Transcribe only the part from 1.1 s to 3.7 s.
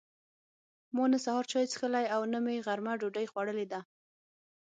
نه سهار چای څښلي او نه مې غرمه ډوډۍ خوړلې